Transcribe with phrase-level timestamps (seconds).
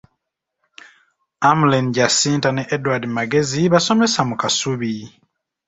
[1.49, 4.93] Amlen Jacinta ne Edward Magezi basomesa mu Kasubi